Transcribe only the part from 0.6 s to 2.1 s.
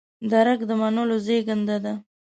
د منلو زېږنده ده.